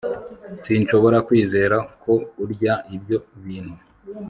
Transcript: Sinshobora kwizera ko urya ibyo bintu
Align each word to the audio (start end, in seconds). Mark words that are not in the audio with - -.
Sinshobora 0.65 1.17
kwizera 1.27 1.77
ko 2.03 2.13
urya 2.43 2.73
ibyo 2.95 3.17
bintu 3.43 3.75